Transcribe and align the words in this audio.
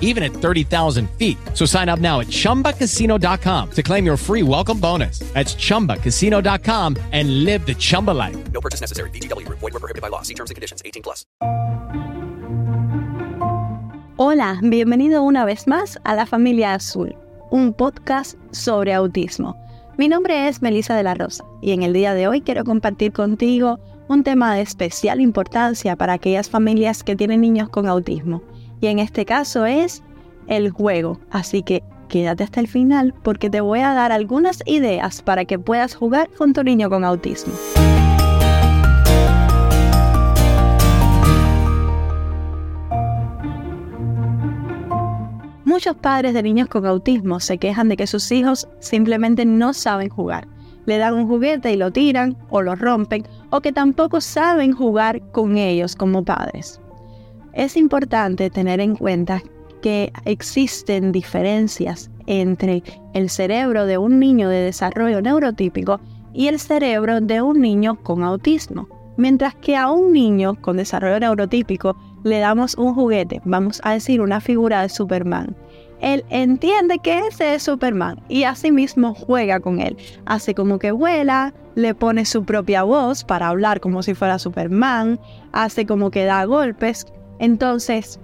even 0.00 0.22
at 0.22 0.32
30,000 0.32 1.08
feet. 1.18 1.38
So 1.54 1.64
sign 1.66 1.88
up 1.88 2.00
now 2.00 2.20
at 2.20 2.26
chumbacasino.com 2.26 3.70
to 3.70 3.82
claim 3.82 4.04
your 4.04 4.16
free 4.16 4.42
welcome 4.42 4.80
bonus. 4.80 5.20
That's 5.32 5.54
chumbacasino.com 5.54 6.96
and 7.12 7.44
live 7.44 7.64
the 7.64 7.74
Chumba 7.74 8.10
life. 8.10 8.36
No 8.52 8.60
purchase 8.60 8.80
necessary. 8.80 9.10
Group. 9.10 9.60
Void 9.60 9.72
were 9.72 9.80
prohibited 9.80 10.02
by 10.02 10.08
law. 10.08 10.22
See 10.22 10.34
terms 10.34 10.50
and 10.50 10.56
conditions. 10.56 10.82
18 10.84 11.02
plus. 11.02 11.24
Hola, 14.22 14.60
bienvenido 14.62 15.22
una 15.22 15.46
vez 15.46 15.66
más 15.66 15.98
a 16.04 16.14
La 16.14 16.26
Familia 16.26 16.74
Azul, 16.74 17.16
un 17.50 17.72
podcast 17.72 18.36
sobre 18.50 18.92
autismo. 18.92 19.56
Mi 19.96 20.08
nombre 20.08 20.46
es 20.46 20.60
Melissa 20.60 20.94
de 20.94 21.02
la 21.02 21.14
Rosa 21.14 21.42
y 21.62 21.72
en 21.72 21.82
el 21.82 21.94
día 21.94 22.12
de 22.12 22.28
hoy 22.28 22.42
quiero 22.42 22.64
compartir 22.64 23.12
contigo 23.12 23.80
un 24.08 24.22
tema 24.22 24.54
de 24.54 24.60
especial 24.60 25.22
importancia 25.22 25.96
para 25.96 26.12
aquellas 26.12 26.50
familias 26.50 27.02
que 27.02 27.16
tienen 27.16 27.40
niños 27.40 27.70
con 27.70 27.86
autismo. 27.86 28.42
Y 28.80 28.86
en 28.86 28.98
este 28.98 29.24
caso 29.24 29.66
es 29.66 30.02
el 30.46 30.70
juego. 30.70 31.20
Así 31.30 31.62
que 31.62 31.82
quédate 32.08 32.44
hasta 32.44 32.60
el 32.60 32.68
final 32.68 33.14
porque 33.22 33.50
te 33.50 33.60
voy 33.60 33.80
a 33.80 33.92
dar 33.92 34.12
algunas 34.12 34.62
ideas 34.66 35.22
para 35.22 35.44
que 35.44 35.58
puedas 35.58 35.94
jugar 35.94 36.28
con 36.36 36.52
tu 36.52 36.64
niño 36.64 36.90
con 36.90 37.04
autismo. 37.04 37.54
Muchos 45.64 45.96
padres 45.96 46.34
de 46.34 46.42
niños 46.42 46.68
con 46.68 46.84
autismo 46.84 47.38
se 47.38 47.58
quejan 47.58 47.88
de 47.88 47.96
que 47.96 48.06
sus 48.06 48.32
hijos 48.32 48.68
simplemente 48.80 49.44
no 49.44 49.72
saben 49.72 50.08
jugar. 50.08 50.48
Le 50.84 50.98
dan 50.98 51.14
un 51.14 51.28
juguete 51.28 51.72
y 51.72 51.76
lo 51.76 51.92
tiran 51.92 52.36
o 52.48 52.60
lo 52.60 52.74
rompen 52.74 53.24
o 53.50 53.60
que 53.60 53.72
tampoco 53.72 54.20
saben 54.20 54.72
jugar 54.72 55.22
con 55.30 55.56
ellos 55.56 55.94
como 55.94 56.24
padres. 56.24 56.80
Es 57.52 57.76
importante 57.76 58.50
tener 58.50 58.80
en 58.80 58.96
cuenta 58.96 59.42
que 59.82 60.12
existen 60.24 61.12
diferencias 61.12 62.10
entre 62.26 62.82
el 63.14 63.30
cerebro 63.30 63.86
de 63.86 63.98
un 63.98 64.18
niño 64.18 64.48
de 64.48 64.58
desarrollo 64.58 65.20
neurotípico 65.20 66.00
y 66.32 66.48
el 66.48 66.60
cerebro 66.60 67.20
de 67.20 67.42
un 67.42 67.60
niño 67.60 67.96
con 68.02 68.22
autismo. 68.22 68.88
Mientras 69.16 69.54
que 69.54 69.76
a 69.76 69.90
un 69.90 70.12
niño 70.12 70.54
con 70.60 70.76
desarrollo 70.76 71.18
neurotípico 71.18 71.96
le 72.22 72.38
damos 72.38 72.76
un 72.76 72.94
juguete, 72.94 73.40
vamos 73.44 73.80
a 73.84 73.92
decir 73.92 74.20
una 74.20 74.40
figura 74.40 74.82
de 74.82 74.88
Superman. 74.88 75.56
Él 76.00 76.24
entiende 76.30 76.98
que 76.98 77.26
ese 77.26 77.54
es 77.54 77.64
Superman 77.64 78.22
y 78.28 78.44
asimismo 78.44 79.14
juega 79.14 79.60
con 79.60 79.80
él. 79.80 79.96
Hace 80.24 80.54
como 80.54 80.78
que 80.78 80.92
vuela, 80.92 81.52
le 81.74 81.94
pone 81.94 82.24
su 82.24 82.44
propia 82.44 82.82
voz 82.82 83.24
para 83.24 83.48
hablar 83.48 83.80
como 83.80 84.02
si 84.02 84.14
fuera 84.14 84.38
Superman, 84.38 85.20
hace 85.52 85.84
como 85.86 86.10
que 86.10 86.24
da 86.24 86.44
golpes. 86.44 87.06
Entonces, 87.40 88.20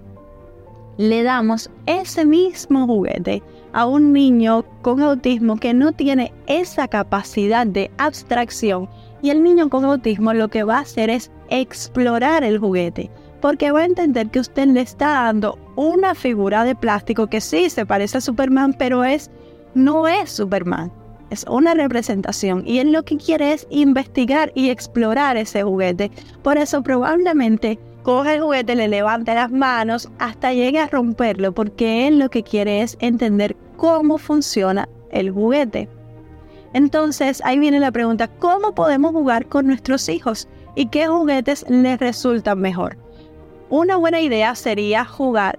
le 0.99 1.25
damos 1.25 1.69
ese 1.87 2.25
mismo 2.25 2.87
juguete 2.87 3.43
a 3.73 3.85
un 3.87 4.13
niño 4.13 4.65
con 4.83 5.03
autismo 5.03 5.57
que 5.57 5.75
no 5.75 5.91
tiene 5.91 6.33
esa 6.47 6.87
capacidad 6.87 7.67
de 7.67 7.91
abstracción 7.99 8.89
y 9.21 9.31
el 9.31 9.43
niño 9.43 9.69
con 9.69 9.85
autismo 9.85 10.33
lo 10.33 10.49
que 10.49 10.63
va 10.63 10.79
a 10.79 10.83
hacer 10.83 11.11
es 11.11 11.33
explorar 11.51 12.45
el 12.45 12.59
juguete 12.59 13.11
porque 13.41 13.71
va 13.71 13.81
a 13.81 13.85
entender 13.85 14.29
que 14.31 14.41
usted 14.41 14.67
le 14.67 14.81
está 14.81 15.09
dando 15.09 15.59
una 15.77 16.15
figura 16.15 16.65
de 16.65 16.75
plástico 16.75 17.27
que 17.27 17.41
sí 17.41 17.71
se 17.71 17.87
parece 17.87 18.19
a 18.19 18.21
Superman, 18.21 18.75
pero 18.79 19.05
es 19.05 19.31
no 19.75 20.09
es 20.09 20.31
Superman. 20.31 20.91
Es 21.29 21.45
una 21.49 21.75
representación 21.75 22.63
y 22.67 22.79
él 22.79 22.93
lo 22.93 23.05
que 23.05 23.17
quiere 23.17 23.53
es 23.53 23.67
investigar 23.69 24.53
y 24.55 24.71
explorar 24.71 25.37
ese 25.37 25.63
juguete. 25.63 26.11
Por 26.43 26.57
eso 26.57 26.83
probablemente 26.83 27.79
coge 28.07 28.35
el 28.35 28.41
juguete, 28.41 28.77
le 28.77 28.87
levante 28.87 29.35
las 29.35 29.51
manos 29.51 30.09
hasta 30.21 30.53
llegue 30.53 30.79
a 30.79 30.87
romperlo, 30.87 31.51
porque 31.51 32.07
él 32.07 32.21
lo 32.21 32.31
que 32.31 32.45
quiere 32.45 32.83
es 32.83 32.97
entender 33.01 33.57
cómo 33.77 34.17
funciona 34.17 34.89
el 35.11 35.33
juguete. 35.33 35.89
Entonces 36.73 37.43
ahí 37.45 37.59
viene 37.59 37.81
la 37.81 37.91
pregunta, 37.91 38.29
¿cómo 38.29 38.77
podemos 38.77 39.11
jugar 39.11 39.47
con 39.47 39.67
nuestros 39.67 40.09
hijos? 40.09 40.47
¿Y 40.77 40.87
qué 40.87 41.09
juguetes 41.09 41.65
les 41.69 41.99
resultan 41.99 42.61
mejor? 42.61 42.97
Una 43.71 43.97
buena 43.97 44.21
idea 44.21 44.55
sería 44.55 45.05
jugar 45.05 45.59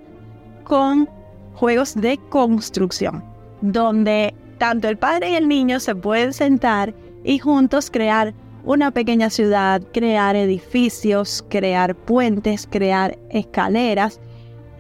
con 0.64 1.10
juegos 1.54 1.96
de 1.96 2.18
construcción, 2.30 3.26
donde 3.60 4.34
tanto 4.58 4.88
el 4.88 4.98
padre 4.98 5.32
y 5.32 5.36
el 5.36 5.50
niño 5.50 5.82
se 5.82 5.96
pueden 5.96 6.32
sentar 6.32 6.94
y 7.26 7.40
juntos 7.40 7.92
crear 7.92 8.34
una 8.68 8.92
pequeña 8.92 9.30
ciudad, 9.30 9.82
crear 9.94 10.36
edificios, 10.36 11.44
crear 11.48 11.96
puentes, 11.96 12.68
crear 12.70 13.18
escaleras. 13.30 14.20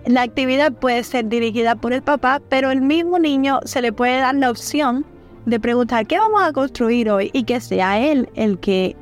La 0.06 0.24
actividad 0.24 0.74
puede 0.74 1.06
ser 1.06 1.30
dirigida 1.30 1.76
por 1.76 1.94
el 1.94 2.02
papá, 2.02 2.42
pero 2.50 2.70
el 2.70 2.82
mismo 2.82 3.18
niño 3.18 3.62
se 3.64 3.82
le 3.82 3.94
puede 3.94 4.20
dar 4.20 4.36
la 4.36 4.52
opción 4.52 5.06
de 5.46 5.58
preguntar 5.62 6.06
qué 6.06 6.20
vamos 6.20 6.44
a 6.44 6.52
construir 6.52 7.10
hoy 7.10 7.30
y 7.32 7.44
que 7.44 7.62
sea 7.62 7.98
él 7.98 8.30
el 8.36 8.60
que 8.60 8.98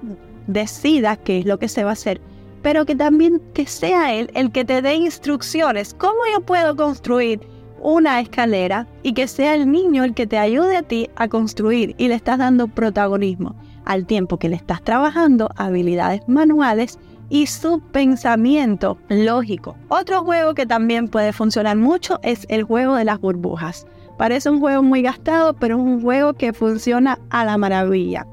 decida 0.45 1.17
qué 1.17 1.39
es 1.39 1.45
lo 1.47 1.57
que 1.57 1.67
se 1.67 1.83
va 1.83 1.89
a 1.89 1.93
hacer, 1.93 2.21
pero 2.61 2.85
que 2.85 2.95
también 2.95 3.41
que 3.55 3.65
sea 3.65 4.13
él 4.13 4.29
el 4.35 4.51
que 4.51 4.65
te 4.65 4.83
dé 4.83 4.93
instrucciones, 4.93 5.95
cómo 5.95 6.19
yo 6.31 6.41
puedo 6.41 6.75
construir 6.75 7.39
una 7.81 8.19
escalera 8.19 8.87
y 9.01 9.13
que 9.13 9.27
sea 9.27 9.55
el 9.55 9.71
niño 9.71 10.03
el 10.03 10.13
que 10.13 10.27
te 10.27 10.37
ayude 10.37 10.77
a 10.77 10.83
ti 10.83 11.09
a 11.15 11.27
construir 11.27 11.95
y 11.97 12.07
le 12.07 12.13
estás 12.13 12.37
dando 12.37 12.67
protagonismo 12.67 13.55
al 13.85 14.05
tiempo 14.05 14.37
que 14.37 14.49
le 14.49 14.55
estás 14.55 14.81
trabajando 14.81 15.49
habilidades 15.55 16.21
manuales 16.27 16.99
y 17.29 17.47
su 17.47 17.79
pensamiento 17.79 18.97
lógico. 19.09 19.75
Otro 19.87 20.23
juego 20.23 20.53
que 20.53 20.65
también 20.65 21.07
puede 21.07 21.33
funcionar 21.33 21.77
mucho 21.77 22.19
es 22.23 22.45
el 22.49 22.63
juego 22.63 22.95
de 22.95 23.05
las 23.05 23.19
burbujas. 23.19 23.87
Parece 24.17 24.49
un 24.49 24.59
juego 24.59 24.83
muy 24.83 25.01
gastado, 25.01 25.53
pero 25.53 25.75
es 25.75 25.81
un 25.81 26.01
juego 26.01 26.33
que 26.33 26.53
funciona 26.53 27.19
a 27.29 27.45
la 27.45 27.57
maravilla. 27.57 28.25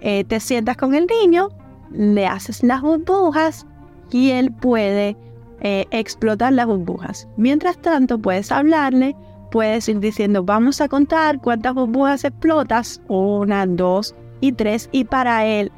Eh, 0.00 0.24
te 0.24 0.40
sientas 0.40 0.76
con 0.76 0.94
el 0.94 1.06
niño, 1.06 1.48
le 1.90 2.26
haces 2.26 2.62
las 2.62 2.82
burbujas 2.82 3.66
y 4.10 4.30
él 4.30 4.52
puede 4.52 5.16
eh, 5.60 5.86
explotar 5.90 6.52
las 6.52 6.66
burbujas. 6.66 7.28
Mientras 7.36 7.78
tanto, 7.78 8.18
puedes 8.18 8.52
hablarle, 8.52 9.16
puedes 9.50 9.88
ir 9.88 10.00
diciendo, 10.00 10.44
vamos 10.44 10.80
a 10.80 10.88
contar 10.88 11.40
cuántas 11.40 11.74
burbujas 11.74 12.24
explotas, 12.24 13.00
una, 13.08 13.64
dos 13.66 14.14
y 14.40 14.52
tres, 14.52 14.88
y 14.92 15.04
para 15.04 15.46
él 15.46 15.72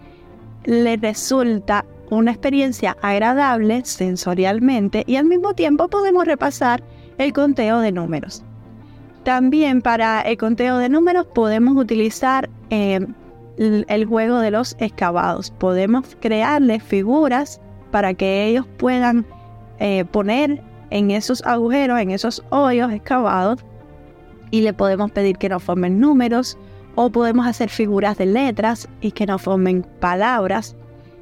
le 0.64 0.96
resulta 0.96 1.84
una 2.10 2.30
experiencia 2.30 2.96
agradable 3.02 3.84
sensorialmente 3.84 5.04
y 5.06 5.16
al 5.16 5.26
mismo 5.26 5.54
tiempo 5.54 5.88
podemos 5.88 6.24
repasar 6.24 6.82
el 7.18 7.32
conteo 7.32 7.80
de 7.80 7.92
números. 7.92 8.42
También 9.24 9.82
para 9.82 10.22
el 10.22 10.38
conteo 10.38 10.78
de 10.78 10.88
números 10.88 11.26
podemos 11.34 11.76
utilizar 11.76 12.48
eh, 12.70 13.06
el 13.58 14.06
juego 14.06 14.38
de 14.38 14.50
los 14.50 14.76
excavados. 14.78 15.50
Podemos 15.50 16.16
crearles 16.20 16.82
figuras 16.82 17.60
para 17.90 18.14
que 18.14 18.46
ellos 18.46 18.66
puedan 18.76 19.26
eh, 19.80 20.04
poner 20.06 20.62
en 20.90 21.10
esos 21.10 21.44
agujeros, 21.44 22.00
en 22.00 22.10
esos 22.10 22.42
hoyos 22.50 22.92
excavados, 22.92 23.64
y 24.50 24.62
le 24.62 24.72
podemos 24.72 25.10
pedir 25.10 25.36
que 25.36 25.48
nos 25.48 25.62
formen 25.62 26.00
números 26.00 26.56
o 27.00 27.10
podemos 27.10 27.46
hacer 27.46 27.70
figuras 27.70 28.18
de 28.18 28.26
letras 28.26 28.88
y 29.00 29.12
que 29.12 29.24
nos 29.24 29.40
formen 29.40 29.86
palabras. 30.00 30.74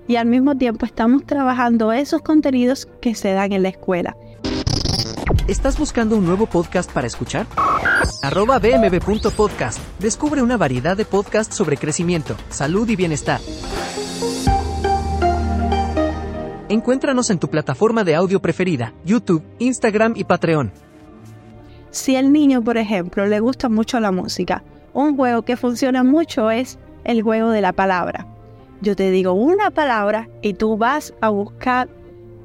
Y 0.08 0.16
al 0.16 0.24
mismo 0.24 0.56
tiempo 0.56 0.86
estamos 0.86 1.26
trabajando 1.26 1.92
esos 1.92 2.22
contenidos 2.22 2.88
que 3.02 3.14
se 3.14 3.32
dan 3.32 3.52
en 3.52 3.62
la 3.62 3.68
escuela. 3.68 4.16
¿Estás 5.46 5.78
buscando 5.78 6.16
un 6.16 6.24
nuevo 6.24 6.46
podcast 6.46 6.90
para 6.90 7.06
escuchar? 7.06 7.46
Arroba 8.22 8.58
bmb.podcast. 8.58 9.78
Descubre 9.98 10.40
una 10.40 10.56
variedad 10.56 10.96
de 10.96 11.04
podcasts 11.04 11.54
sobre 11.54 11.76
crecimiento, 11.76 12.36
salud 12.48 12.88
y 12.88 12.96
bienestar. 12.96 13.40
Encuéntranos 16.70 17.28
en 17.28 17.38
tu 17.38 17.50
plataforma 17.50 18.02
de 18.02 18.14
audio 18.14 18.40
preferida, 18.40 18.94
YouTube, 19.04 19.42
Instagram 19.58 20.14
y 20.16 20.24
Patreon. 20.24 20.72
Si 21.90 22.16
al 22.16 22.32
niño, 22.32 22.62
por 22.62 22.78
ejemplo, 22.78 23.26
le 23.26 23.40
gusta 23.40 23.68
mucho 23.68 24.00
la 24.00 24.10
música, 24.10 24.62
un 24.96 25.14
juego 25.14 25.42
que 25.42 25.56
funciona 25.56 26.02
mucho 26.02 26.50
es 26.50 26.78
el 27.04 27.22
juego 27.22 27.50
de 27.50 27.60
la 27.60 27.74
palabra. 27.74 28.26
Yo 28.80 28.96
te 28.96 29.10
digo 29.10 29.34
una 29.34 29.70
palabra 29.70 30.28
y 30.40 30.54
tú 30.54 30.78
vas 30.78 31.12
a 31.20 31.28
buscar 31.28 31.88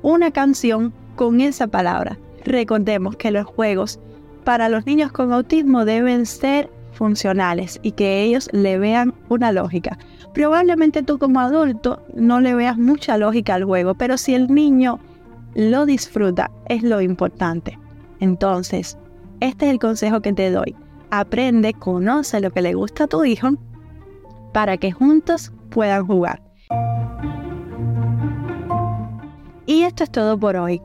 una 0.01 0.31
canción 0.31 0.93
con 1.15 1.39
esa 1.39 1.67
palabra. 1.67 2.19
Recordemos 2.43 3.15
que 3.15 3.31
los 3.31 3.45
juegos 3.45 3.99
para 4.43 4.67
los 4.67 4.85
niños 4.85 5.13
con 5.13 5.31
autismo 5.31 5.85
deben 5.85 6.25
ser 6.25 6.69
funcionales 6.91 7.79
y 7.83 7.93
que 7.93 8.21
ellos 8.21 8.49
le 8.51 8.77
vean 8.77 9.13
una 9.29 9.53
lógica. 9.53 9.97
Probablemente 10.33 11.03
tú 11.03 11.19
como 11.19 11.39
adulto 11.39 12.03
no 12.13 12.41
le 12.41 12.53
veas 12.53 12.77
mucha 12.77 13.17
lógica 13.17 13.55
al 13.55 13.63
juego, 13.63 13.93
pero 13.95 14.17
si 14.17 14.35
el 14.35 14.53
niño 14.53 14.99
lo 15.55 15.85
disfruta 15.85 16.51
es 16.67 16.83
lo 16.83 16.99
importante. 16.99 17.79
Entonces, 18.19 18.97
este 19.39 19.67
es 19.67 19.71
el 19.71 19.79
consejo 19.79 20.19
que 20.19 20.33
te 20.33 20.51
doy. 20.51 20.75
Aprende, 21.11 21.73
conoce 21.73 22.39
lo 22.39 22.51
que 22.51 22.61
le 22.61 22.73
gusta 22.73 23.03
a 23.03 23.07
tu 23.07 23.25
hijo 23.25 23.49
para 24.53 24.77
que 24.77 24.93
juntos 24.93 25.51
puedan 25.69 26.07
jugar. 26.07 26.41
Y 29.65 29.83
esto 29.83 30.05
es 30.05 30.11
todo 30.11 30.39
por 30.39 30.55
hoy. 30.55 30.81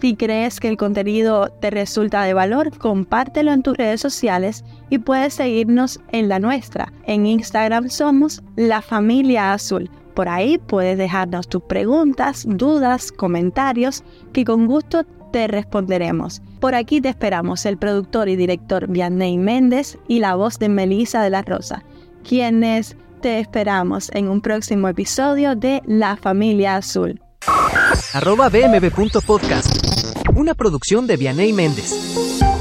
Si 0.00 0.16
crees 0.16 0.58
que 0.58 0.66
el 0.66 0.76
contenido 0.76 1.48
te 1.60 1.70
resulta 1.70 2.24
de 2.24 2.34
valor, 2.34 2.76
compártelo 2.76 3.52
en 3.52 3.62
tus 3.62 3.76
redes 3.76 4.00
sociales 4.00 4.64
y 4.90 4.98
puedes 4.98 5.34
seguirnos 5.34 6.00
en 6.10 6.28
la 6.28 6.40
nuestra. 6.40 6.92
En 7.04 7.24
Instagram 7.24 7.88
somos 7.88 8.42
La 8.56 8.82
Familia 8.82 9.52
Azul. 9.52 9.88
Por 10.14 10.28
ahí 10.28 10.58
puedes 10.58 10.98
dejarnos 10.98 11.48
tus 11.48 11.62
preguntas, 11.62 12.44
dudas, 12.48 13.12
comentarios, 13.12 14.02
que 14.32 14.44
con 14.44 14.66
gusto 14.66 15.04
te 15.32 15.48
responderemos. 15.48 16.42
Por 16.60 16.74
aquí 16.74 17.00
te 17.00 17.08
esperamos 17.08 17.66
el 17.66 17.78
productor 17.78 18.28
y 18.28 18.36
director 18.36 18.86
Vianney 18.86 19.38
Méndez 19.38 19.98
y 20.06 20.20
la 20.20 20.36
voz 20.36 20.58
de 20.58 20.68
Melissa 20.68 21.22
de 21.22 21.30
la 21.30 21.42
Rosa, 21.42 21.82
quienes 22.22 22.96
te 23.20 23.40
esperamos 23.40 24.10
en 24.12 24.28
un 24.28 24.40
próximo 24.40 24.88
episodio 24.88 25.56
de 25.56 25.82
La 25.86 26.16
Familia 26.16 26.76
Azul. 26.76 27.20
Una 30.34 30.54
producción 30.54 31.06
de 31.06 31.16
Vianey 31.16 31.52
Méndez. 31.52 32.51